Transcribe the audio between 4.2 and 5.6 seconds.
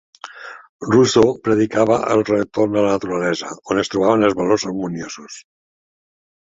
els valors harmoniosos.